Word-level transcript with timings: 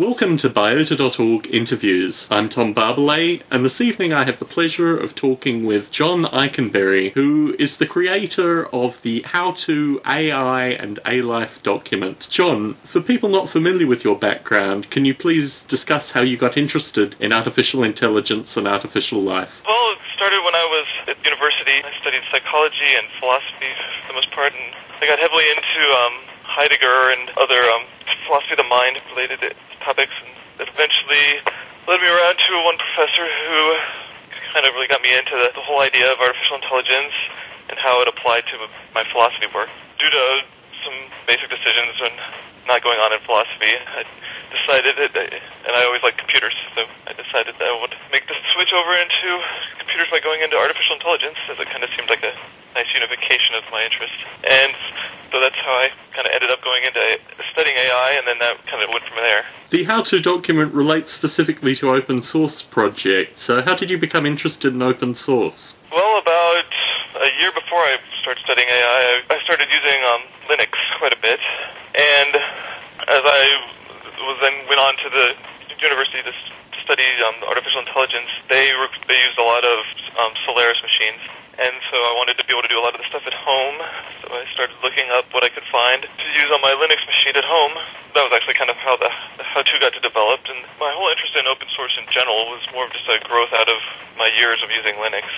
Welcome 0.00 0.38
to 0.38 0.48
Biota.org 0.48 1.46
interviews. 1.52 2.26
I'm 2.30 2.48
Tom 2.48 2.74
Barbalet, 2.74 3.42
and 3.50 3.62
this 3.62 3.82
evening 3.82 4.14
I 4.14 4.24
have 4.24 4.38
the 4.38 4.46
pleasure 4.46 4.96
of 4.96 5.14
talking 5.14 5.66
with 5.66 5.90
John 5.90 6.24
Eikenberry, 6.24 7.12
who 7.12 7.54
is 7.58 7.76
the 7.76 7.84
creator 7.84 8.66
of 8.74 9.02
the 9.02 9.20
How 9.20 9.52
to 9.68 10.00
AI 10.06 10.68
and 10.68 11.00
A 11.04 11.20
Life 11.20 11.62
document. 11.62 12.28
John, 12.30 12.76
for 12.82 13.02
people 13.02 13.28
not 13.28 13.50
familiar 13.50 13.86
with 13.86 14.02
your 14.02 14.16
background, 14.16 14.88
can 14.88 15.04
you 15.04 15.12
please 15.12 15.64
discuss 15.64 16.12
how 16.12 16.22
you 16.22 16.38
got 16.38 16.56
interested 16.56 17.14
in 17.20 17.30
artificial 17.30 17.84
intelligence 17.84 18.56
and 18.56 18.66
artificial 18.66 19.20
life? 19.20 19.60
Well, 19.68 19.92
it 19.92 19.98
started 20.16 20.40
when 20.42 20.54
I 20.54 20.64
was 20.64 20.86
at 21.08 21.22
university. 21.22 21.76
I 21.84 21.92
studied 22.00 22.22
psychology 22.32 22.88
and 22.96 23.06
philosophy 23.20 23.68
for 24.00 24.08
the 24.08 24.14
most 24.14 24.30
part, 24.30 24.54
and 24.54 24.74
I 25.02 25.04
got 25.04 25.20
heavily 25.20 25.44
into 25.44 25.98
um, 25.98 26.12
Heidegger 26.44 27.12
and 27.12 27.28
other 27.36 27.60
um, 27.76 27.84
philosophy 28.30 28.54
of 28.54 28.62
the 28.62 28.70
mind 28.70 28.94
related 29.10 29.42
topics, 29.82 30.14
and 30.22 30.30
that 30.62 30.70
eventually 30.70 31.42
led 31.90 31.98
me 31.98 32.06
around 32.06 32.38
to 32.38 32.50
one 32.62 32.78
professor 32.78 33.26
who 33.26 33.58
kind 34.54 34.62
of 34.62 34.70
really 34.78 34.86
got 34.86 35.02
me 35.02 35.10
into 35.10 35.34
the, 35.34 35.50
the 35.50 35.64
whole 35.66 35.82
idea 35.82 36.06
of 36.06 36.14
artificial 36.22 36.62
intelligence 36.62 37.10
and 37.66 37.74
how 37.82 37.98
it 37.98 38.06
applied 38.06 38.46
to 38.54 38.70
my 38.94 39.02
philosophy 39.10 39.50
work. 39.50 39.66
Due 39.98 40.14
to 40.14 40.24
some 40.86 40.94
basic 41.26 41.50
decisions 41.50 41.98
and 42.06 42.14
not 42.70 42.78
going 42.86 43.02
on 43.02 43.10
in 43.10 43.18
philosophy, 43.26 43.74
I 43.74 44.06
decided 44.54 44.94
that, 44.94 45.10
and 45.66 45.72
I 45.74 45.82
always 45.90 46.06
liked 46.06 46.22
computers, 46.22 46.54
so 46.78 46.86
I 47.10 47.14
decided 47.18 47.58
that 47.58 47.66
I 47.66 47.74
would 47.82 47.94
make 48.14 48.30
the 48.30 48.38
switch 48.54 48.70
over 48.70 48.94
into 48.94 49.42
computers 49.74 50.06
by 50.14 50.22
going 50.22 50.42
into 50.46 50.54
artificial 50.54 51.02
intelligence, 51.02 51.38
as 51.50 51.58
it 51.58 51.66
kind 51.66 51.82
of 51.82 51.90
seemed 51.98 52.10
like 52.10 52.22
a 52.22 52.34
nice 52.78 52.90
unification 52.94 53.58
of 53.58 53.66
my 53.74 53.82
interest. 53.82 54.14
And 54.46 54.74
so 55.30 55.42
that's 55.42 55.58
how 55.62 55.74
I 55.74 55.90
kind 56.14 56.26
of 56.26 56.34
ended 56.34 56.50
up 56.50 56.62
going 56.62 56.86
into 56.86 57.02
studying 57.60 57.76
AI, 57.76 58.16
and 58.16 58.26
then 58.26 58.38
that 58.40 58.66
kind 58.66 58.82
of 58.82 58.88
went 58.88 59.04
from 59.04 59.16
there. 59.16 59.44
The 59.68 59.84
How 59.84 60.02
To 60.02 60.20
document 60.20 60.72
relates 60.72 61.12
specifically 61.12 61.74
to 61.76 61.90
open 61.90 62.22
source 62.22 62.62
projects. 62.62 63.42
So, 63.42 63.60
how 63.60 63.76
did 63.76 63.90
you 63.90 63.98
become 63.98 64.24
interested 64.24 64.72
in 64.72 64.80
open 64.80 65.14
source? 65.14 65.76
Well, 65.92 66.18
about 66.18 66.64
a 67.20 67.30
year 67.40 67.52
before 67.52 67.84
I 67.84 67.98
started 68.22 68.42
studying 68.44 68.68
AI, 68.68 69.20
I 69.28 69.38
started 69.44 69.68
using 69.68 70.00
um, 70.08 70.22
Linux 70.48 70.72
quite 70.98 71.12
a 71.12 71.20
bit, 71.20 71.40
and 72.00 72.34
as 73.08 73.22
I 73.28 73.44
was 74.24 74.38
then 74.40 74.54
went 74.68 74.80
on 74.80 74.96
to 75.04 75.08
the 75.10 75.26
university 75.80 76.22
to 76.22 76.32
study 76.90 77.06
um, 77.22 77.38
artificial 77.46 77.86
intelligence, 77.86 78.26
they 78.50 78.66
were, 78.74 78.90
they 79.06 79.14
used 79.14 79.38
a 79.38 79.46
lot 79.46 79.62
of 79.62 79.78
um, 80.18 80.34
Solaris 80.42 80.82
machines, 80.82 81.22
and 81.54 81.70
so 81.86 81.96
I 82.02 82.18
wanted 82.18 82.34
to 82.42 82.42
be 82.42 82.50
able 82.50 82.66
to 82.66 82.72
do 82.72 82.82
a 82.82 82.82
lot 82.82 82.98
of 82.98 83.00
the 83.00 83.06
stuff 83.06 83.22
at 83.30 83.36
home. 83.46 83.78
So 84.26 84.34
I 84.34 84.42
started 84.50 84.74
looking 84.82 85.06
up 85.14 85.30
what 85.30 85.46
I 85.46 85.54
could 85.54 85.62
find 85.70 86.02
to 86.02 86.26
use 86.34 86.50
on 86.50 86.58
my 86.66 86.74
Linux 86.74 86.98
machine 87.06 87.38
at 87.38 87.46
home. 87.46 87.78
That 88.18 88.26
was 88.26 88.34
actually 88.34 88.58
kind 88.58 88.74
of 88.74 88.78
how 88.82 88.98
the, 88.98 89.06
the 89.38 89.46
how-to 89.46 89.70
got 89.78 89.94
to 89.94 90.02
developed, 90.02 90.50
and 90.50 90.58
my 90.82 90.90
whole 90.90 91.06
interest 91.14 91.38
in 91.38 91.46
open 91.46 91.70
source 91.78 91.94
in 91.94 92.10
general 92.10 92.50
was 92.50 92.62
more 92.74 92.90
of 92.90 92.90
just 92.90 93.06
a 93.06 93.22
growth 93.22 93.54
out 93.54 93.70
of 93.70 93.78
my 94.18 94.26
years 94.42 94.58
of 94.66 94.74
using 94.74 94.98
Linux, 94.98 95.30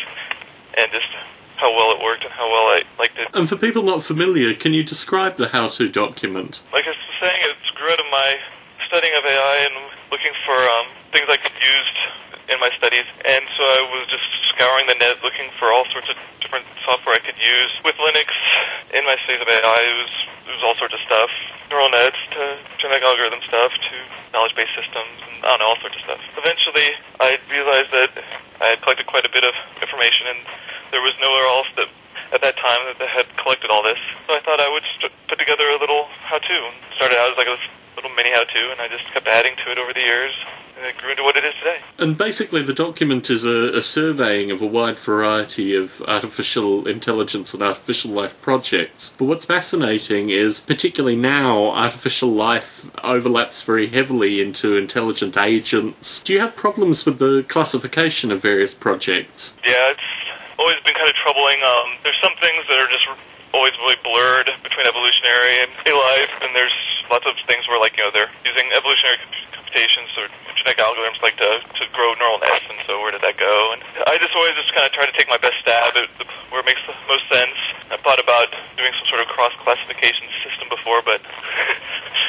and 0.81 0.89
just 0.89 1.13
how 1.61 1.69
well 1.77 1.93
it 1.93 2.01
worked 2.01 2.25
and 2.25 2.33
how 2.33 2.49
well 2.49 2.81
I 2.81 2.89
liked 2.97 3.21
it. 3.21 3.29
And 3.37 3.45
for 3.45 3.61
people 3.61 3.85
not 3.85 4.01
familiar, 4.09 4.57
can 4.57 4.73
you 4.73 4.89
describe 4.89 5.37
the 5.37 5.53
How 5.53 5.69
To 5.69 5.85
document? 5.85 6.65
Like 6.73 6.89
I 6.89 6.97
was 6.97 7.05
saying, 7.21 7.45
it 7.45 7.61
grew 7.77 7.93
out 7.93 8.01
of 8.01 8.09
my 8.09 8.41
studying 8.89 9.13
of 9.21 9.25
AI 9.29 9.69
and 9.69 10.02
looking 10.13 10.37
for 10.45 10.55
um, 10.55 10.93
things 11.11 11.25
I 11.27 11.41
could 11.41 11.57
use 11.57 11.93
in 12.53 12.61
my 12.61 12.69
studies. 12.77 13.09
And 13.25 13.43
so 13.57 13.63
I 13.65 13.81
was 13.97 14.05
just 14.13 14.29
scouring 14.53 14.85
the 14.87 15.01
net 15.01 15.25
looking 15.25 15.49
for 15.57 15.73
all 15.73 15.89
sorts 15.89 16.13
of 16.13 16.21
different 16.45 16.69
software 16.85 17.17
I 17.17 17.23
could 17.25 17.41
use. 17.41 17.73
With 17.81 17.97
Linux, 17.97 18.29
in 18.93 19.03
my 19.09 19.17
studies 19.25 19.41
of 19.41 19.49
AI, 19.49 19.81
it 19.81 19.97
was, 19.97 20.15
it 20.45 20.53
was 20.53 20.63
all 20.63 20.77
sorts 20.77 20.93
of 20.93 21.01
stuff. 21.09 21.33
Neural 21.73 21.89
nets 21.89 22.21
to 22.37 22.61
genetic 22.77 23.01
algorithm 23.01 23.41
stuff 23.49 23.73
to 23.73 23.97
knowledge-based 24.37 24.77
systems 24.77 25.17
and 25.25 25.41
I 25.41 25.57
don't 25.57 25.65
know, 25.65 25.73
all 25.73 25.81
sorts 25.81 25.97
of 25.97 26.05
stuff. 26.05 26.21
Eventually, 26.37 26.93
I 27.17 27.41
realized 27.49 27.91
that 27.97 28.13
I 28.61 28.77
had 28.77 28.85
collected 28.85 29.09
quite 29.09 29.25
a 29.25 29.33
bit 29.33 29.49
of 29.49 29.57
information 29.81 30.37
and 30.37 30.41
there 30.93 31.01
was 31.01 31.17
nowhere 31.25 31.49
else 31.49 31.71
that 31.81 31.89
at 32.33 32.41
that 32.43 32.57
time 32.57 32.81
that 32.99 33.09
had 33.09 33.29
collected 33.37 33.71
all 33.71 33.83
this. 33.83 34.01
So 34.27 34.35
I 34.35 34.41
thought 34.41 34.61
I 34.61 34.69
would 34.73 34.85
st- 34.99 35.13
put 35.29 35.39
together 35.39 35.69
a 35.69 35.79
little 35.79 36.07
how-to. 36.25 36.71
Started 36.97 37.19
out 37.19 37.31
as 37.31 37.37
like 37.37 37.49
a 37.49 37.59
little 37.97 38.11
mini 38.17 38.31
how-to, 38.33 38.71
and 38.73 38.81
I 38.81 38.89
just 38.89 39.05
kept 39.13 39.27
adding 39.29 39.55
to 39.65 39.71
it 39.71 39.79
over 39.79 39.93
the 39.93 40.01
years, 40.01 40.33
and 40.77 40.87
it 40.87 40.97
grew 40.97 41.11
into 41.11 41.23
what 41.23 41.37
it 41.37 41.45
is 41.45 41.55
today. 41.59 41.77
And 41.99 42.17
basically, 42.17 42.63
the 42.63 42.73
document 42.73 43.29
is 43.29 43.45
a, 43.45 43.77
a 43.77 43.83
surveying 43.83 44.51
of 44.51 44.63
a 44.63 44.67
wide 44.67 44.99
variety 44.99 45.75
of 45.75 46.01
artificial 46.09 46.89
intelligence 46.89 47.53
and 47.53 47.63
artificial 47.63 48.13
life 48.13 48.41
projects. 48.41 49.15
But 49.19 49.27
what's 49.27 49.45
fascinating 49.45 50.31
is, 50.31 50.61
particularly 50.61 51.17
now, 51.17 51.71
artificial 51.71 52.31
life 52.31 52.91
overlaps 53.05 53.63
very 53.63 53.89
heavily 53.89 54.41
into 54.41 54.77
intelligent 54.77 55.37
agents. 55.37 56.23
Do 56.23 56.33
you 56.33 56.41
have 56.41 56.57
problems 56.57 57.05
with 57.05 57.19
the 57.19 57.45
classification 57.47 58.33
of 58.33 58.41
various 58.41 58.73
projects? 58.73 59.55
Yeah, 59.65 59.91
it's 59.91 60.01
always 60.63 60.79
been 60.87 60.95
kind 60.95 61.11
of 61.11 61.17
troubling. 61.19 61.59
Um, 61.67 61.99
there's 62.07 62.19
some 62.23 62.35
things 62.39 62.63
that 62.71 62.79
are 62.79 62.87
just 62.87 63.07
always 63.51 63.75
really 63.83 63.99
blurred 64.01 64.49
between 64.63 64.87
evolutionary 64.87 65.59
and 65.61 65.69
life, 65.83 66.33
and 66.41 66.55
there's 66.55 66.73
lots 67.11 67.27
of 67.27 67.35
things 67.51 67.67
where, 67.69 67.83
like, 67.83 67.99
you 67.99 68.07
know, 68.07 68.15
they're 68.15 68.31
using 68.47 68.65
evolutionary 68.73 69.21
computations 69.53 70.09
or 70.17 70.31
genetic 70.57 70.81
algorithms, 70.81 71.21
like, 71.21 71.37
to, 71.37 71.51
to 71.77 71.85
grow 71.93 72.15
neural 72.17 72.41
nets, 72.41 72.65
and 72.71 72.79
so 72.89 73.03
where 73.03 73.13
did 73.13 73.21
that 73.21 73.37
go? 73.37 73.77
And 73.77 73.83
I 74.09 74.17
just 74.17 74.33
always 74.33 74.57
just 74.57 74.73
kind 74.73 74.87
of 74.89 74.93
try 74.95 75.05
to 75.05 75.15
take 75.19 75.29
my 75.29 75.37
best 75.43 75.59
stab 75.61 75.93
at 75.99 76.09
where 76.49 76.65
it 76.65 76.69
makes 76.71 76.81
the 76.89 76.97
most 77.11 77.27
sense. 77.29 77.59
I 77.93 78.01
thought 78.01 78.23
about 78.23 78.55
doing 78.79 78.95
some 79.03 79.09
sort 79.13 79.21
of 79.21 79.29
cross-classification 79.29 80.31
system 80.47 80.73
before, 80.73 81.05
but 81.05 81.21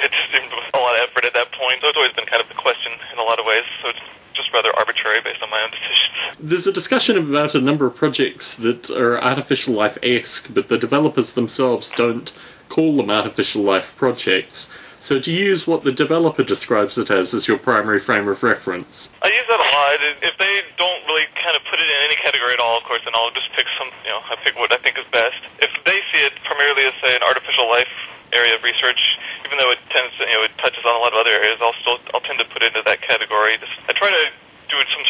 it 0.00 0.10
just 0.12 0.28
seemed 0.32 0.50
a 0.52 0.78
lot 0.78 0.94
of 0.94 1.08
effort 1.08 1.24
at 1.24 1.34
that 1.34 1.52
point. 1.52 1.80
So 1.80 1.88
it's 1.88 1.96
always 1.96 2.14
been 2.14 2.26
kind 2.26 2.42
of 2.42 2.48
the 2.48 2.54
question 2.54 2.92
in 3.12 3.18
a 3.18 3.22
lot 3.22 3.38
of 3.38 3.46
ways. 3.46 3.66
So 3.82 3.88
it's 3.90 4.00
just 4.34 4.52
rather 4.52 4.70
arbitrary 4.78 5.20
based 5.22 5.42
on 5.42 5.50
my 5.50 5.60
own 5.62 5.70
decisions. 5.70 6.38
There's 6.40 6.66
a 6.66 6.72
discussion 6.72 7.18
about 7.18 7.54
a 7.54 7.60
number 7.60 7.86
of 7.86 7.96
projects 7.96 8.54
that 8.56 8.90
are 8.90 9.20
artificial 9.22 9.74
life 9.74 9.98
esque, 10.02 10.52
but 10.52 10.68
the 10.68 10.78
developers 10.78 11.32
themselves 11.32 11.90
don't 11.90 12.32
call 12.68 12.96
them 12.96 13.10
artificial 13.10 13.62
life 13.62 13.96
projects. 13.96 14.70
So 14.98 15.18
to 15.22 15.32
use 15.32 15.66
what 15.66 15.84
the 15.84 15.92
developer 15.92 16.42
describes 16.42 16.98
it 16.98 17.10
as 17.10 17.32
as 17.32 17.46
your 17.46 17.56
primary 17.56 18.00
frame 18.00 18.26
of 18.28 18.42
reference. 18.42 19.10
I 19.22 19.30
use 19.30 19.46
that 19.48 19.62
a 19.62 19.68
lot. 19.72 19.98
If 20.20 20.36
they 20.36 20.54
don't 20.76 21.02
really 21.06 21.26
kind 21.38 21.54
of 21.54 21.62
put 21.70 21.78
it 21.78 21.86
in 21.86 22.00
any 22.04 22.18
category 22.18 22.52
at 22.52 22.60
all, 22.60 22.76
of 22.76 22.84
course, 22.84 23.00
then 23.06 23.14
I'll 23.14 23.30
just 23.30 23.48
pick 23.54 23.66
some, 23.78 23.88
you 24.04 24.10
know, 24.10 24.20
I 24.26 24.36
pick 24.42 24.58
what 24.58 24.74
I 24.74 24.78
think 24.82 24.98
is 24.98 25.06
best. 25.14 25.38
If 25.62 25.70
they 25.86 26.02
see 26.12 26.26
it 26.26 26.34
primarily 26.44 26.90
as, 26.90 26.94
say, 27.00 27.14
an 27.14 27.22
artificial 27.22 27.70
life 27.70 27.88
area 28.34 28.52
of 28.52 28.62
research, 28.66 29.00
even 29.46 29.56
though 29.56 29.70
it 29.70 29.80
tends 29.88 30.12
to, 30.18 30.26
you 30.26 30.34
know, 30.34 30.44
it 30.44 30.52
touches 30.58 30.84
on 30.84 30.92
a 30.92 31.00
lot 31.00 31.14
of 31.14 31.24
other 31.24 31.32
areas, 31.32 31.62
I'll 31.62 31.78
still, 31.80 31.96
I'll 32.12 32.24
tend 32.26 32.42
to 32.42 32.48
put 32.50 32.60
it 32.60 32.74
into 32.74 32.84
that 32.84 33.00
category. 33.00 33.56
Just, 33.56 33.72
I 33.88 33.94
try 33.94 34.10
to 34.10 34.24
do 34.28 34.57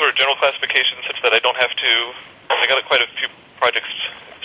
sort 0.08 0.16
of 0.16 0.24
general 0.24 0.40
classification 0.40 0.96
such 1.04 1.20
that 1.20 1.36
I 1.36 1.40
don't 1.44 1.60
have 1.60 1.68
to, 1.68 1.92
I 2.48 2.64
got 2.64 2.80
quite 2.88 3.04
a 3.04 3.08
few 3.20 3.28
projects 3.60 3.92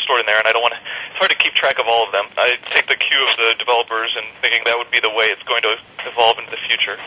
stored 0.03 0.19
in 0.19 0.25
there, 0.28 0.35
and 0.35 0.44
I 0.44 0.51
don't 0.51 0.59
want 0.59 0.75
to. 0.75 0.81
It's 0.84 1.16
hard 1.16 1.31
to 1.31 1.40
keep 1.40 1.56
track 1.56 1.79
of 1.79 1.88
all 1.88 2.03
of 2.03 2.12
them. 2.12 2.28
I 2.35 2.59
take 2.75 2.91
the 2.91 3.00
cue 3.00 3.24
of 3.24 3.31
the 3.40 3.56
developers 3.56 4.12
and 4.19 4.28
thinking 4.44 4.68
that 4.68 4.75
would 4.75 4.91
be 4.91 5.00
the 5.00 5.07
way 5.07 5.31
it's 5.31 5.44
going 5.47 5.63
to 5.63 5.79
evolve 6.03 6.35
into 6.35 6.52
the 6.52 6.59
future. 6.68 7.00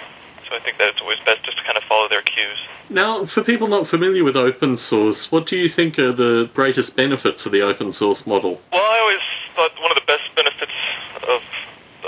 So 0.49 0.56
I 0.56 0.61
think 0.65 0.81
that 0.81 0.89
it's 0.89 1.05
always 1.05 1.21
best 1.28 1.45
just 1.45 1.61
to 1.61 1.65
kind 1.69 1.77
of 1.77 1.84
follow 1.84 2.09
their 2.09 2.22
cues. 2.25 2.56
Now, 2.89 3.28
for 3.28 3.45
people 3.45 3.69
not 3.69 3.84
familiar 3.84 4.25
with 4.25 4.37
open 4.37 4.78
source, 4.78 5.28
what 5.31 5.45
do 5.45 5.59
you 5.59 5.69
think 5.69 5.99
are 5.99 6.16
the 6.16 6.49
greatest 6.55 6.97
benefits 6.97 7.45
of 7.45 7.53
the 7.53 7.61
open 7.61 7.93
source 7.93 8.27
model? 8.27 8.62
Well, 8.72 8.81
I 8.81 8.99
always 9.05 9.25
thought 9.53 9.77
one 9.83 9.93
of 9.93 10.00
the 10.00 10.09
best 10.09 10.25
benefits 10.33 10.72
of 11.28 11.45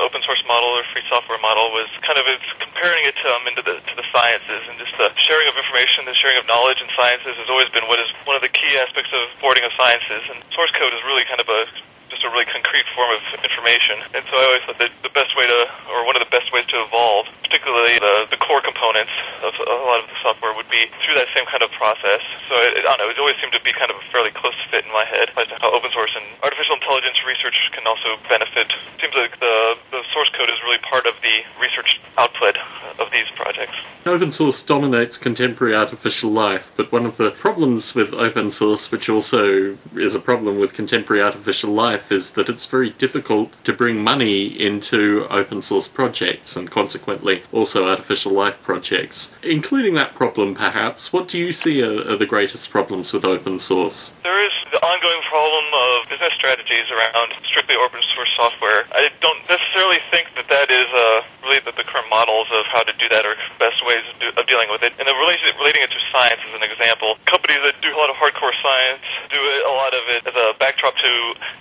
open 0.09 0.25
source 0.25 0.41
model 0.49 0.73
or 0.73 0.81
free 0.97 1.05
software 1.13 1.37
model 1.45 1.69
was 1.77 1.85
kind 2.01 2.17
of 2.17 2.25
it's 2.25 2.49
comparing 2.57 3.05
it 3.05 3.13
to, 3.21 3.29
um, 3.37 3.45
into 3.45 3.61
the 3.61 3.77
to 3.77 3.93
the 3.93 4.07
sciences 4.09 4.65
and 4.73 4.81
just 4.81 4.97
the 4.97 5.13
sharing 5.21 5.45
of 5.53 5.55
information, 5.61 6.09
the 6.09 6.17
sharing 6.17 6.41
of 6.41 6.49
knowledge 6.49 6.81
in 6.81 6.89
sciences 6.97 7.37
has 7.37 7.49
always 7.53 7.69
been 7.77 7.85
what 7.93 8.01
is 8.01 8.09
one 8.25 8.33
of 8.33 8.41
the 8.41 8.49
key 8.49 8.73
aspects 8.81 9.13
of 9.13 9.29
boarding 9.45 9.69
of 9.69 9.73
sciences. 9.77 10.25
And 10.33 10.41
source 10.57 10.73
code 10.81 10.97
is 10.97 11.05
really 11.05 11.29
kind 11.29 11.45
of 11.45 11.49
a 11.53 11.69
just 12.19 12.27
a 12.27 12.35
really 12.35 12.51
concrete 12.51 12.83
form 12.99 13.15
of 13.15 13.23
information. 13.47 14.03
And 14.11 14.27
so 14.27 14.35
I 14.35 14.43
always 14.51 14.65
thought 14.67 14.79
that 14.83 14.91
the 15.07 15.15
best 15.15 15.31
way 15.39 15.47
to, 15.47 15.59
or 15.95 16.03
one 16.03 16.19
of 16.19 16.23
the 16.27 16.33
best 16.35 16.51
ways 16.51 16.67
to 16.75 16.83
evolve, 16.83 17.31
particularly 17.47 17.95
the, 18.03 18.27
the 18.35 18.41
core 18.43 18.59
components 18.59 19.15
of 19.47 19.55
a 19.55 19.79
lot 19.87 20.03
of 20.03 20.11
the 20.11 20.19
software, 20.19 20.51
would 20.59 20.67
be 20.67 20.91
through 20.99 21.15
that 21.15 21.31
same 21.31 21.47
kind 21.47 21.63
of 21.63 21.71
process. 21.79 22.19
So 22.51 22.59
it, 22.75 22.83
I 22.83 22.99
don't 22.99 23.07
know, 23.07 23.11
it 23.15 23.19
always 23.23 23.39
seemed 23.39 23.55
to 23.55 23.63
be 23.63 23.71
kind 23.71 23.95
of 23.95 24.03
a 24.03 24.05
fairly 24.11 24.35
close 24.35 24.59
fit 24.67 24.83
in 24.83 24.91
my 24.91 25.07
head 25.07 25.31
as 25.39 25.47
to 25.47 25.55
how 25.63 25.71
open 25.71 25.95
source 25.95 26.11
and 26.19 26.27
artificial 26.43 26.75
intelligence 26.75 27.23
research 27.23 27.55
can 27.71 27.87
also 27.87 28.19
benefit. 28.27 28.67
It 28.67 28.99
seems 28.99 29.15
like 29.15 29.39
the, 29.39 29.79
the 29.95 30.03
source 30.11 30.31
code 30.35 30.51
is 30.51 30.59
really 30.67 30.83
part 30.91 31.07
of 31.07 31.15
the 31.23 31.47
research 31.63 32.03
output 32.19 32.59
of 32.99 33.15
these 33.15 33.31
projects. 33.39 33.79
Open 34.07 34.33
source 34.33 34.63
dominates 34.63 35.19
contemporary 35.19 35.77
artificial 35.77 36.31
life, 36.31 36.73
but 36.77 36.91
one 36.91 37.07
of 37.07 37.17
the 37.17 37.31
problems 37.31 37.95
with 37.95 38.15
open 38.15 38.51
source, 38.51 38.91
which 38.91 39.09
also 39.09 39.77
is 39.95 40.15
a 40.15 40.21
problem 40.21 40.59
with 40.59 40.73
contemporary 40.73 41.23
artificial 41.23 41.71
life, 41.71 42.08
is 42.13 42.33
that 42.33 42.49
it's 42.49 42.67
very 42.67 42.91
difficult 42.91 43.53
to 43.65 43.73
bring 43.73 44.03
money 44.03 44.47
into 44.61 45.27
open 45.31 45.63
source 45.63 45.89
projects 45.89 46.57
and 46.57 46.71
consequently 46.71 47.43
also 47.53 47.87
artificial 47.89 48.33
life 48.33 48.61
projects. 48.63 49.33
Including 49.43 49.95
that 49.95 50.15
problem, 50.15 50.55
perhaps, 50.55 51.13
what 51.13 51.29
do 51.29 51.39
you 51.39 51.53
see 51.53 51.83
are, 51.83 52.13
are 52.13 52.17
the 52.17 52.27
greatest 52.27 52.71
problems 52.71 53.13
with 53.13 53.25
open 53.25 53.59
source? 53.59 54.13
There 54.23 54.45
is 54.47 54.53
ongoing 54.83 55.23
problem 55.27 55.67
of 55.71 56.09
business 56.09 56.35
strategies 56.39 56.87
around 56.93 57.35
strictly 57.49 57.75
open 57.79 58.01
source 58.15 58.31
software. 58.39 58.87
I 58.95 59.11
don't 59.23 59.43
necessarily 59.49 59.99
think 60.11 60.31
that 60.39 60.47
that 60.49 60.69
is 60.71 60.89
uh, 60.93 61.25
really 61.43 61.61
the, 61.65 61.73
the 61.75 61.87
current 61.87 62.09
models 62.11 62.49
of 62.53 62.65
how 62.71 62.83
to 62.85 62.95
do 62.97 63.07
that 63.11 63.27
or 63.27 63.35
best 63.59 63.81
ways 63.85 64.05
of, 64.09 64.15
do, 64.21 64.29
of 64.35 64.45
dealing 64.47 64.71
with 64.71 64.85
it. 64.85 64.95
And 65.01 65.05
relating, 65.09 65.43
relating 65.59 65.83
it 65.87 65.91
to 65.91 66.01
science 66.13 66.41
as 66.47 66.55
an 66.55 66.65
example, 66.65 67.19
companies 67.27 67.61
that 67.65 67.81
do 67.81 67.91
a 67.91 67.99
lot 67.99 68.13
of 68.13 68.17
hardcore 68.17 68.55
science 68.63 69.03
do 69.33 69.41
a 69.41 69.75
lot 69.75 69.93
of 69.93 70.05
it 70.15 70.23
as 70.25 70.37
a 70.37 70.57
backdrop 70.57 70.97
to 70.97 71.13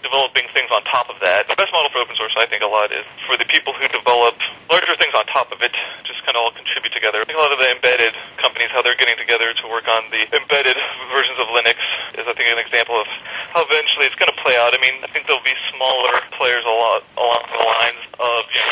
developing 0.03 0.47
things 0.55 0.71
on 0.71 0.83
top 0.87 1.11
of 1.11 1.17
that. 1.23 1.47
The 1.47 1.57
best 1.57 1.71
model 1.71 1.91
for 1.91 2.03
open 2.03 2.15
source, 2.15 2.35
I 2.39 2.47
think, 2.47 2.63
a 2.63 2.71
lot 2.71 2.91
is 2.91 3.03
for 3.27 3.35
the 3.35 3.47
people 3.47 3.75
who 3.75 3.87
develop 3.91 4.35
larger 4.71 4.95
things 4.99 5.13
on 5.15 5.25
top 5.31 5.51
of 5.51 5.59
it, 5.63 5.73
just 6.07 6.23
kind 6.23 6.35
of 6.35 6.43
all 6.43 6.53
contribute 6.55 6.93
together. 6.95 7.19
I 7.21 7.25
think 7.27 7.39
a 7.39 7.43
lot 7.43 7.55
of 7.55 7.59
the 7.59 7.69
embedded 7.71 8.15
companies, 8.39 8.71
how 8.71 8.83
they're 8.83 8.99
getting 8.99 9.19
together 9.19 9.51
to 9.51 9.65
work 9.67 9.87
on 9.87 10.07
the 10.11 10.23
embedded 10.31 10.75
versions 11.11 11.39
of 11.39 11.47
Linux 11.51 11.79
think, 12.37 12.53
an 12.53 12.61
example 12.61 12.95
of 13.01 13.09
how 13.51 13.65
eventually 13.65 14.05
it's 14.05 14.15
going 14.15 14.29
to 14.29 14.39
play 14.45 14.55
out. 14.55 14.71
I 14.71 14.79
mean, 14.79 15.01
I 15.01 15.09
think 15.09 15.25
there'll 15.25 15.43
be 15.43 15.57
smaller 15.73 16.13
players 16.37 16.63
a 16.63 16.75
lot 16.77 17.01
along 17.17 17.41
the 17.49 17.61
lines 17.65 18.01
of, 18.19 18.41
you 18.53 18.61
know, 18.61 18.69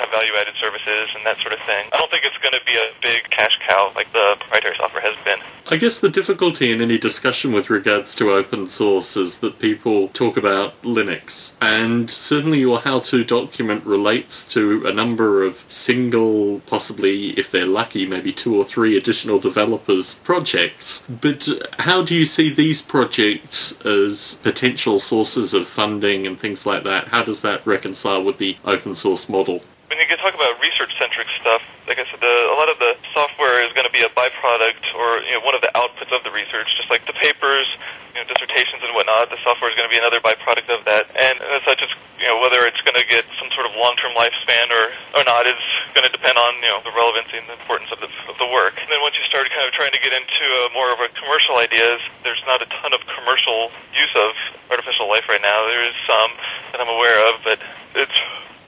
have 0.00 0.10
value-added 0.10 0.54
services 0.60 1.08
and 1.14 1.24
that 1.26 1.38
sort 1.40 1.52
of 1.52 1.60
thing. 1.66 1.86
I 1.92 1.98
don't 1.98 2.10
think 2.10 2.24
it's 2.24 2.38
going 2.38 2.54
to 2.54 2.64
be 2.66 2.74
a 2.74 2.88
big 3.02 3.28
cash 3.30 3.52
cow 3.68 3.92
like 3.94 4.10
the 4.12 4.36
proprietary 4.40 4.76
software 4.78 5.02
has 5.02 5.24
been. 5.24 5.38
I 5.68 5.76
guess 5.76 5.98
the 5.98 6.08
difficulty 6.08 6.72
in 6.72 6.80
any 6.80 6.98
discussion 6.98 7.52
with 7.52 7.70
regards 7.70 8.14
to 8.16 8.32
open 8.32 8.66
source 8.66 9.16
is 9.16 9.38
that 9.38 9.58
people 9.60 10.08
talk 10.08 10.36
about 10.36 10.80
Linux, 10.82 11.52
and 11.60 12.10
certainly 12.10 12.58
your 12.58 12.80
how 12.80 12.98
to 13.00 13.22
document 13.24 13.84
relates 13.84 14.42
to 14.54 14.86
a 14.86 14.92
number 14.92 15.44
of 15.44 15.62
single, 15.68 16.60
possibly, 16.60 17.30
if 17.38 17.50
they're 17.50 17.66
lucky, 17.66 18.06
maybe 18.06 18.32
two 18.32 18.56
or 18.56 18.64
three 18.64 18.96
additional 18.96 19.38
developers' 19.38 20.14
projects. 20.16 21.02
But 21.08 21.48
how 21.78 22.02
do 22.02 22.14
you 22.14 22.24
see 22.24 22.52
these 22.52 22.82
projects 22.82 23.78
as 23.82 24.36
potential 24.42 24.98
sources 24.98 25.54
of 25.54 25.68
funding 25.68 26.26
and 26.26 26.38
things 26.40 26.66
like 26.66 26.84
that? 26.84 27.08
How 27.08 27.22
does 27.22 27.42
that 27.42 27.64
reconcile 27.66 28.24
with 28.24 28.38
the 28.38 28.56
open 28.64 28.79
source 28.94 29.28
model? 29.28 29.60
When 29.88 29.98
you 29.98 30.06
talk 30.16 30.34
about 30.34 30.60
research-centric 30.90 31.28
stuff, 31.40 31.62
like 31.86 31.98
I 31.98 32.04
said, 32.10 32.18
the, 32.18 32.34
a 32.50 32.56
lot 32.58 32.68
of 32.68 32.78
the 32.78 32.98
software 33.14 33.62
is 33.62 33.72
going 33.74 33.86
to 33.86 33.94
be 33.94 34.02
a 34.02 34.10
byproduct 34.10 34.82
or 34.98 35.22
you 35.22 35.34
know, 35.38 35.42
one 35.46 35.54
of 35.54 35.62
the 35.62 35.70
outputs 35.74 36.10
of 36.10 36.22
the 36.26 36.30
research, 36.30 36.66
just 36.76 36.90
like 36.90 37.06
the 37.06 37.14
papers, 37.14 37.66
you 38.14 38.18
know, 38.18 38.26
dissertations 38.26 38.82
and 38.82 38.94
whatnot. 38.94 39.30
The 39.30 39.38
software 39.46 39.70
is 39.70 39.76
going 39.78 39.86
to 39.86 39.94
be 39.94 39.98
another 39.98 40.18
byproduct 40.18 40.66
of 40.70 40.82
that, 40.86 41.06
and 41.14 41.38
as 41.38 41.62
such, 41.62 41.78
it's 41.82 41.94
you 42.18 42.26
know 42.26 42.42
whether 42.42 42.66
it's 42.66 42.80
going 42.82 42.98
to 42.98 43.06
get 43.06 43.24
some 43.38 43.48
sort 43.54 43.70
of 43.70 43.72
long-term 43.78 44.12
lifespan 44.18 44.66
or 44.70 44.90
or 45.14 45.22
not 45.24 45.46
is 45.46 45.62
going 45.94 46.04
to 46.04 46.12
depend 46.12 46.34
on 46.36 46.58
you 46.58 46.70
know 46.74 46.82
the 46.82 46.92
relevancy 46.92 47.38
and 47.38 47.46
the 47.46 47.54
importance 47.54 47.90
of 47.94 48.02
the 48.02 48.10
of 48.26 48.34
the 48.38 48.50
work. 48.50 48.74
And 48.82 48.90
then 48.90 48.98
once 49.02 49.14
you 49.14 49.24
start 49.30 49.46
kind 49.54 49.62
of 49.62 49.72
trying 49.78 49.94
to 49.94 50.02
get 50.02 50.10
into 50.10 50.46
a 50.66 50.74
more 50.74 50.90
of 50.90 50.98
a 50.98 51.08
commercial 51.14 51.58
ideas, 51.62 52.02
there's 52.26 52.42
not 52.50 52.58
a 52.62 52.68
ton 52.82 52.92
of 52.92 53.02
commercial 53.06 53.70
use 53.94 54.14
of 54.18 54.30
artificial 54.74 55.06
life 55.06 55.26
right 55.30 55.42
now. 55.42 55.70
There 55.70 55.86
is 55.86 55.94
some 56.06 56.30
that 56.74 56.78
I'm 56.82 56.90
aware 56.90 57.18
of, 57.30 57.46
but 57.46 57.58
it's 57.94 58.18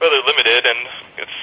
rather 0.03 0.19
limited 0.27 0.67
and 0.67 0.81
it's 1.15 1.42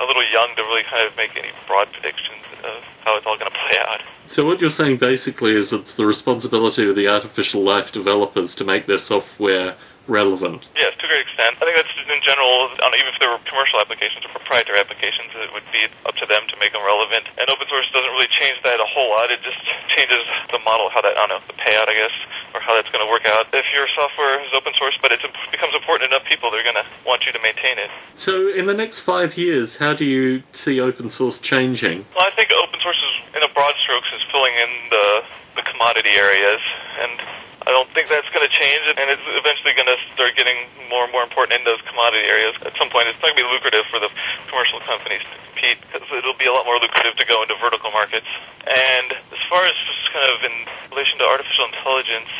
a 0.00 0.04
little 0.04 0.24
young 0.32 0.54
to 0.56 0.62
really 0.62 0.84
kind 0.84 1.06
of 1.06 1.16
make 1.16 1.36
any 1.36 1.50
broad 1.66 1.92
predictions 1.92 2.42
of 2.64 2.82
how 3.04 3.16
it's 3.16 3.26
all 3.26 3.38
going 3.38 3.50
to 3.50 3.58
play 3.58 3.78
out. 3.86 4.00
So 4.26 4.44
what 4.44 4.60
you're 4.60 4.70
saying 4.70 4.98
basically 4.98 5.54
is 5.54 5.72
it's 5.72 5.94
the 5.94 6.06
responsibility 6.06 6.88
of 6.88 6.96
the 6.96 7.08
artificial 7.08 7.62
life 7.62 7.92
developers 7.92 8.54
to 8.56 8.64
make 8.64 8.86
their 8.86 8.98
software 8.98 9.74
relevant. 10.08 10.64
Yes, 10.76 10.96
to 10.96 11.04
a 11.04 11.08
great 11.08 11.24
extent. 11.24 11.56
I 11.60 11.68
think 11.68 11.76
that's 11.76 11.92
in 12.00 12.22
general, 12.24 12.72
even 12.72 13.08
if 13.12 13.20
there 13.20 13.28
were 13.28 13.40
commercial 13.44 13.76
applications 13.80 14.24
or 14.24 14.32
proprietary 14.32 14.80
applications, 14.80 15.28
it 15.36 15.52
would 15.52 15.68
be 15.68 15.84
up 16.08 16.16
to 16.16 16.26
them 16.26 16.48
to 16.48 16.56
make 16.56 16.72
them 16.72 16.80
relevant. 16.80 17.28
And 17.36 17.44
open 17.48 17.68
source 17.68 17.88
doesn't 17.92 18.08
really 18.08 18.32
change 18.40 18.56
that 18.64 18.80
a 18.80 18.88
whole 18.88 19.12
lot. 19.12 19.28
It 19.28 19.44
just 19.44 19.60
changes 19.96 20.24
the 20.48 20.60
model, 20.64 20.88
how 20.88 21.04
that, 21.04 21.12
I 21.12 21.28
don't 21.28 21.36
know, 21.36 21.44
the 21.44 21.56
payout, 21.60 21.88
I 21.92 21.96
guess, 22.00 22.16
or 22.54 22.60
how 22.60 22.74
that's 22.74 22.88
going 22.88 23.04
to 23.04 23.10
work 23.10 23.26
out. 23.26 23.46
If 23.52 23.66
your 23.74 23.86
software 23.94 24.40
is 24.42 24.50
open 24.56 24.72
source, 24.78 24.96
but 25.00 25.12
it 25.12 25.20
becomes 25.50 25.74
important 25.74 26.12
enough 26.12 26.24
people, 26.24 26.50
they're 26.50 26.64
going 26.64 26.80
to 26.80 26.86
want 27.06 27.26
you 27.26 27.32
to 27.32 27.38
maintain 27.40 27.78
it. 27.78 27.90
So 28.14 28.48
in 28.48 28.66
the 28.66 28.74
next 28.74 29.00
five 29.00 29.36
years, 29.36 29.76
how 29.76 29.94
do 29.94 30.04
you 30.04 30.42
see 30.52 30.80
open 30.80 31.10
source 31.10 31.40
changing? 31.40 32.04
Well, 32.16 32.26
I 32.26 32.34
think 32.34 32.50
open 32.52 32.80
source 32.80 32.98
is, 32.98 33.36
in 33.36 33.42
a 33.42 33.52
broad 33.52 33.74
strokes, 33.82 34.08
is 34.14 34.22
filling 34.30 34.54
in 34.54 34.70
the, 34.90 35.06
the 35.56 35.62
commodity 35.62 36.16
areas. 36.16 36.60
And 37.00 37.20
I 37.68 37.76
don't 37.76 37.92
think 37.92 38.08
that's 38.08 38.24
going 38.32 38.48
to 38.48 38.48
change, 38.48 38.80
and 38.96 39.12
it's 39.12 39.28
eventually 39.28 39.76
going 39.76 39.92
to 39.92 40.00
start 40.16 40.32
getting 40.40 40.64
more 40.88 41.04
and 41.04 41.12
more 41.12 41.20
important 41.20 41.60
in 41.60 41.68
those 41.68 41.84
commodity 41.84 42.24
areas. 42.24 42.56
At 42.64 42.72
some 42.80 42.88
point, 42.88 43.12
it's 43.12 43.20
not 43.20 43.36
going 43.36 43.44
to 43.44 43.44
be 43.44 43.48
lucrative 43.52 43.84
for 43.92 44.00
the 44.00 44.08
commercial 44.48 44.80
companies 44.88 45.20
to 45.28 45.36
compete 45.52 45.76
because 45.84 46.00
it'll 46.08 46.40
be 46.40 46.48
a 46.48 46.54
lot 46.56 46.64
more 46.64 46.80
lucrative 46.80 47.12
to 47.20 47.26
go 47.28 47.44
into 47.44 47.60
vertical 47.60 47.92
markets. 47.92 48.24
And 48.64 49.12
as 49.12 49.42
far 49.52 49.68
as 49.68 49.76
just 49.84 50.00
kind 50.16 50.32
of 50.32 50.38
in 50.48 50.56
relation 50.96 51.20
to 51.20 51.28
artificial 51.28 51.68
intelligence, 51.68 52.32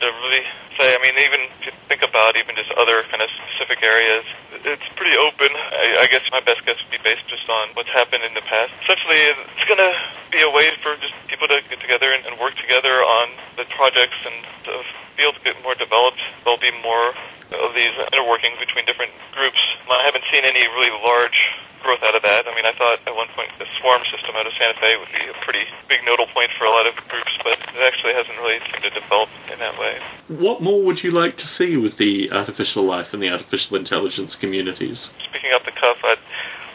to 0.00 0.08
really 0.08 0.44
say. 0.80 0.92
I 0.92 0.98
mean, 1.04 1.16
even 1.20 1.40
if 1.60 1.60
you 1.68 1.72
think 1.88 2.02
about 2.02 2.36
even 2.36 2.56
just 2.56 2.72
other 2.76 3.04
kind 3.12 3.20
of 3.20 3.28
specific 3.36 3.84
areas, 3.84 4.24
it's 4.64 4.88
pretty 4.96 5.16
open. 5.20 5.52
I, 5.52 6.04
I 6.04 6.06
guess 6.08 6.24
my 6.32 6.40
best 6.40 6.64
guess 6.64 6.80
would 6.80 6.92
be 6.92 7.00
based 7.04 7.28
just 7.28 7.44
on 7.48 7.72
what's 7.76 7.92
happened 7.92 8.24
in 8.24 8.32
the 8.32 8.44
past. 8.44 8.72
Essentially, 8.84 9.20
it's 9.44 9.66
going 9.68 9.80
to 9.80 9.92
be 10.32 10.40
a 10.40 10.50
way 10.50 10.72
for 10.80 10.96
just 10.96 11.12
people 11.28 11.48
to 11.48 11.60
get 11.68 11.80
together 11.80 12.12
and, 12.12 12.24
and 12.24 12.40
work 12.40 12.56
together 12.56 13.04
on 13.04 13.32
the 13.60 13.64
projects 13.68 14.18
and 14.24 14.36
the 14.64 14.80
field 15.16 15.36
get 15.44 15.56
more 15.60 15.76
developed. 15.76 16.20
There'll 16.44 16.60
be 16.60 16.72
more 16.80 17.12
of 17.52 17.76
these 17.76 17.92
interworkings 18.14 18.56
between 18.56 18.86
different 18.86 19.12
groups. 19.36 19.60
I 19.90 20.06
haven't 20.06 20.24
seen 20.32 20.46
any 20.46 20.64
really 20.64 20.94
large 21.04 21.36
growth 21.82 22.04
out 22.04 22.14
of 22.14 22.22
that. 22.22 22.46
I 22.46 22.52
mean, 22.54 22.68
I 22.68 22.76
thought 22.76 23.00
at 23.04 23.14
one 23.16 23.28
point 23.32 23.50
the 23.58 23.66
swarm 23.80 24.04
system 24.12 24.36
out 24.36 24.46
of 24.46 24.52
Santa 24.54 24.76
Fe 24.78 25.00
would 25.00 25.12
be 25.12 25.24
a 25.26 25.36
pretty 25.42 25.64
big 25.88 26.04
nodal 26.04 26.28
point 26.30 26.52
for 26.56 26.68
a 26.68 26.72
lot 26.72 26.86
of 26.86 26.94
groups, 27.08 27.32
but 27.42 27.56
it 27.56 27.82
actually 27.82 28.14
hasn't 28.14 28.36
really 28.38 28.60
seemed 28.68 28.84
to 28.84 28.92
develop 28.92 29.28
in 29.50 29.58
that 29.58 29.74
way. 29.80 29.89
What 30.28 30.62
more 30.62 30.82
would 30.82 31.02
you 31.02 31.10
like 31.10 31.36
to 31.38 31.46
see 31.46 31.76
with 31.76 31.96
the 31.96 32.30
artificial 32.32 32.84
life 32.84 33.12
and 33.14 33.22
the 33.22 33.30
artificial 33.30 33.76
intelligence 33.76 34.36
communities? 34.36 35.14
Speaking 35.28 35.52
up 35.54 35.64
the 35.64 35.72
cuff, 35.72 35.98
I'd 36.04 36.18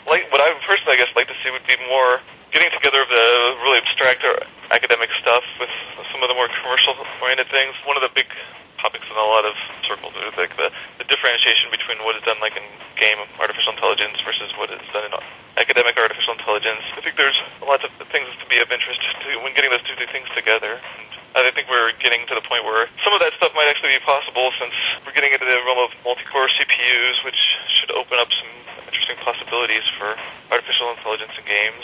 like 0.07 0.31
what 0.31 0.41
I 0.41 0.53
personally, 0.67 0.97
I 0.97 1.01
guess, 1.01 1.15
like 1.15 1.27
to 1.27 1.33
see 1.43 1.51
would 1.51 1.65
be 1.67 1.75
more 1.87 2.21
getting 2.55 2.71
together 2.71 3.03
of 3.03 3.11
the 3.11 3.27
really 3.67 3.83
abstract 3.83 4.23
or 4.23 4.39
academic 4.71 5.11
stuff 5.19 5.43
with 5.59 5.67
some 6.07 6.23
of 6.23 6.31
the 6.31 6.37
more 6.39 6.47
commercial-oriented 6.47 7.51
things. 7.51 7.75
One 7.83 7.99
of 7.99 8.03
the 8.07 8.15
big 8.15 8.31
topics 8.79 9.03
in 9.11 9.17
a 9.19 9.27
lot 9.27 9.43
of 9.43 9.59
circles 9.83 10.15
is 10.23 10.31
like 10.39 10.55
the, 10.55 10.71
the 10.95 11.03
differentiation 11.11 11.67
between 11.67 11.99
what 12.07 12.15
is 12.15 12.23
done 12.23 12.39
like 12.39 12.55
in 12.55 12.63
game 12.95 13.19
artificial 13.43 13.75
intelligence 13.75 14.15
versus 14.23 14.47
what 14.55 14.71
is 14.71 14.79
done 14.95 15.03
in 15.03 15.11
academic 15.59 15.99
artificial 15.99 16.31
intelligence. 16.31 16.79
I 16.95 17.03
think 17.03 17.19
there's 17.19 17.35
lots 17.59 17.83
of 17.83 17.91
things 18.07 18.31
to 18.39 18.45
be 18.47 18.63
of 18.63 18.71
interest 18.71 19.03
to 19.03 19.27
when 19.43 19.51
getting 19.51 19.75
those 19.75 19.83
two 19.83 19.99
things 20.07 20.31
together. 20.31 20.79
And 21.35 21.43
I 21.43 21.51
think 21.51 21.67
we're 21.67 21.91
getting 21.99 22.23
to 22.31 22.35
the 22.39 22.45
point 22.47 22.63
where 22.63 22.87
some 23.03 23.11
of 23.11 23.19
that 23.19 23.35
stuff 23.35 23.51
might 23.51 23.67
actually 23.67 23.99
be 23.99 24.03
possible 24.07 24.55
since 24.55 24.71
we're 25.03 25.11
getting 25.11 25.35
into 25.35 25.43
the 25.43 25.59
realm 25.67 25.83
of 25.83 25.91
multi-core 26.07 26.47
CPUs, 26.55 27.19
which 27.27 27.41
should 27.83 27.91
open 27.91 28.15
up 28.15 28.31
some 28.31 28.47
interesting 28.87 29.19
possibilities 29.19 29.83
for 29.99 30.15
artificial 30.47 30.95
intelligence 30.95 31.35
in 31.35 31.43
games 31.43 31.83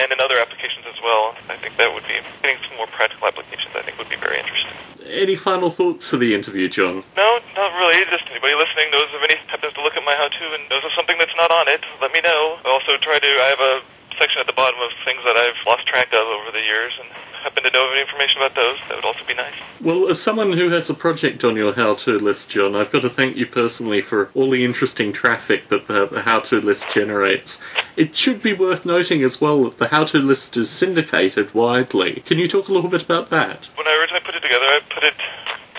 and 0.00 0.12
in 0.12 0.18
other 0.20 0.38
applications 0.40 0.84
as 0.86 0.98
well. 1.02 1.34
I 1.48 1.56
think 1.56 1.76
that 1.76 1.92
would 1.92 2.06
be 2.06 2.18
getting 2.42 2.58
some 2.66 2.76
more 2.76 2.90
practical 2.90 3.28
applications. 3.28 3.70
I 3.74 3.82
think 3.82 3.98
would 3.98 4.10
be 4.10 4.18
very 4.18 4.38
interesting. 4.38 4.74
Any 5.04 5.36
final 5.36 5.70
thoughts 5.70 6.10
for 6.10 6.16
the 6.16 6.34
interview, 6.34 6.68
John? 6.68 7.04
No, 7.16 7.28
not 7.54 7.70
really. 7.76 8.02
Just 8.08 8.26
anybody 8.30 8.54
listening 8.56 8.90
knows 8.90 9.10
of 9.14 9.22
any 9.22 9.36
happens 9.46 9.74
to 9.74 9.82
look 9.82 9.96
at 9.96 10.04
my 10.04 10.16
how-to 10.16 10.46
and 10.56 10.64
knows 10.68 10.82
of 10.82 10.92
something 10.96 11.16
that's 11.18 11.36
not 11.36 11.52
on 11.52 11.68
it. 11.68 11.84
Let 12.00 12.12
me 12.12 12.20
know. 12.24 12.58
I 12.64 12.68
also 12.72 12.96
try 12.98 13.18
to. 13.18 13.30
I 13.38 13.48
have 13.52 13.60
a 13.60 13.74
section 14.18 14.40
at 14.40 14.46
the 14.46 14.56
bottom 14.56 14.78
of 14.80 14.90
things 15.04 15.20
that 15.24 15.36
I've 15.38 15.58
lost 15.66 15.86
track 15.86 16.08
of 16.12 16.22
over 16.22 16.50
the 16.50 16.62
years 16.62 16.92
and 17.00 17.08
happen 17.44 17.62
to 17.62 17.70
know 17.70 17.86
of 17.86 17.92
any 17.92 18.00
information 18.00 18.40
about 18.40 18.54
those, 18.54 18.78
that 18.88 18.96
would 18.96 19.04
also 19.04 19.24
be 19.26 19.34
nice. 19.34 19.52
Well, 19.80 20.08
as 20.08 20.20
someone 20.20 20.52
who 20.52 20.70
has 20.70 20.88
a 20.88 20.94
project 20.94 21.44
on 21.44 21.56
your 21.56 21.74
how-to 21.74 22.18
list, 22.18 22.50
John, 22.50 22.74
I've 22.74 22.90
got 22.90 23.02
to 23.02 23.10
thank 23.10 23.36
you 23.36 23.46
personally 23.46 24.00
for 24.00 24.30
all 24.34 24.50
the 24.50 24.64
interesting 24.64 25.12
traffic 25.12 25.68
that 25.68 25.86
the, 25.86 26.06
the 26.06 26.22
how-to 26.22 26.60
list 26.60 26.90
generates. 26.90 27.60
It 27.96 28.14
should 28.16 28.42
be 28.42 28.52
worth 28.52 28.84
noting 28.84 29.22
as 29.22 29.40
well 29.40 29.64
that 29.64 29.78
the 29.78 29.88
how-to 29.88 30.18
list 30.18 30.56
is 30.56 30.68
syndicated 30.68 31.54
widely. 31.54 32.22
Can 32.26 32.38
you 32.38 32.48
talk 32.48 32.68
a 32.68 32.72
little 32.72 32.90
bit 32.90 33.02
about 33.02 33.30
that? 33.30 33.66
When 33.76 33.86
I 33.86 33.94
originally 34.00 34.24
put 34.26 34.34
it 34.34 34.42
together, 34.42 34.66
I 34.66 34.80
put 34.90 35.04
it, 35.04 35.14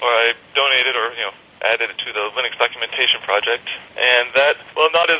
or 0.01 0.07
I 0.07 0.33
donated, 0.55 0.95
or 0.95 1.11
you 1.11 1.27
know, 1.27 1.35
added 1.67 1.89
it 1.91 1.97
to 1.99 2.13
the 2.13 2.31
Linux 2.31 2.57
documentation 2.57 3.19
project, 3.21 3.67
and 3.99 4.31
that, 4.35 4.55
well, 4.77 4.89
not 4.93 5.09
as 5.09 5.19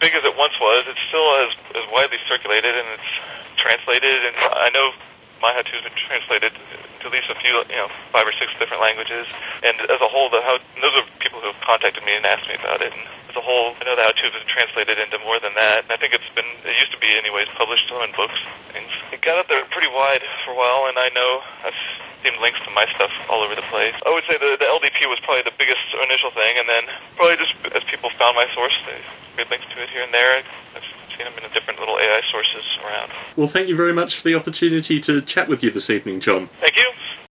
big 0.00 0.14
as 0.14 0.24
it 0.24 0.34
once 0.36 0.54
was. 0.58 0.84
It's 0.90 1.04
still 1.06 1.30
as, 1.46 1.50
as 1.78 1.84
widely 1.94 2.18
circulated, 2.26 2.74
and 2.74 2.88
it's 2.98 3.12
translated, 3.62 4.14
and 4.14 4.34
I 4.36 4.68
know 4.74 4.92
my 5.42 5.52
how-to 5.52 5.72
has 5.72 5.84
been 5.84 5.98
translated 6.08 6.52
to 6.52 7.04
at 7.06 7.12
least 7.12 7.28
a 7.30 7.38
few, 7.38 7.52
you 7.70 7.78
know, 7.78 7.90
five 8.10 8.26
or 8.26 8.34
six 8.40 8.50
different 8.58 8.82
languages. 8.82 9.28
And 9.62 9.76
as 9.86 10.00
a 10.00 10.08
whole, 10.08 10.28
the 10.32 10.42
how 10.42 10.58
those 10.80 10.94
are 10.98 11.06
people 11.22 11.38
who 11.40 11.52
have 11.52 11.60
contacted 11.62 12.02
me 12.02 12.16
and 12.16 12.24
asked 12.26 12.48
me 12.48 12.56
about 12.56 12.82
it. 12.82 12.90
And 12.90 13.02
as 13.30 13.36
a 13.36 13.44
whole, 13.44 13.76
I 13.78 13.84
know 13.84 13.94
the 13.94 14.04
how-to 14.04 14.22
has 14.26 14.34
been 14.34 14.48
translated 14.48 14.96
into 14.98 15.20
more 15.22 15.38
than 15.38 15.54
that. 15.54 15.86
And 15.86 15.90
I 15.92 15.98
think 16.00 16.16
it's 16.16 16.28
been, 16.34 16.48
it 16.64 16.74
used 16.74 16.92
to 16.96 17.00
be, 17.00 17.12
anyways, 17.14 17.46
published 17.54 17.86
in 17.92 18.12
books. 18.16 18.38
Things. 18.72 18.90
It 19.12 19.20
got 19.22 19.38
up 19.38 19.46
there 19.46 19.62
pretty 19.70 19.92
wide 19.92 20.24
for 20.44 20.52
a 20.52 20.58
while, 20.58 20.88
and 20.90 20.96
I 20.98 21.08
know 21.14 21.30
I've 21.62 21.80
seen 22.24 22.34
links 22.42 22.58
to 22.66 22.70
my 22.74 22.88
stuff 22.96 23.12
all 23.30 23.44
over 23.44 23.54
the 23.54 23.66
place. 23.70 23.94
I 24.02 24.10
would 24.10 24.26
say 24.26 24.34
the, 24.40 24.58
the 24.58 24.66
LDP 24.66 25.06
was 25.06 25.20
probably 25.22 25.46
the 25.46 25.54
biggest 25.54 25.84
initial 25.94 26.34
thing, 26.34 26.58
and 26.58 26.66
then 26.66 26.84
probably 27.14 27.38
just 27.38 27.54
as 27.70 27.84
people 27.86 28.10
found 28.18 28.34
my 28.34 28.48
source, 28.50 28.74
they 28.88 28.98
made 29.38 29.48
links 29.52 29.68
to 29.70 29.78
it 29.82 29.90
here 29.94 30.02
and 30.02 30.10
there. 30.10 30.42
I've 30.74 30.86
seen 31.16 31.26
them 31.26 31.34
in 31.42 31.50
different 31.52 31.78
little 31.78 31.96
AI 31.96 32.20
sources 32.30 32.64
around. 32.84 33.12
Well, 33.36 33.48
thank 33.48 33.68
you 33.68 33.76
very 33.76 33.92
much 33.92 34.16
for 34.16 34.22
the 34.22 34.34
opportunity 34.34 35.00
to 35.00 35.20
chat 35.22 35.48
with 35.48 35.62
you 35.62 35.70
this 35.70 35.90
evening, 35.90 36.20
John. 36.20 36.48
Thank 36.60 36.76
you. 36.76 36.90